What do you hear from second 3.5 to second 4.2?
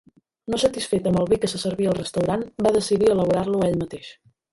ell mateix.